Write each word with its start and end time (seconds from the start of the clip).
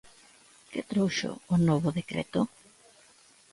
¿Que 0.71 0.81
trouxo 0.91 1.31
o 1.53 1.55
novo 1.67 1.89
decreto? 1.99 2.41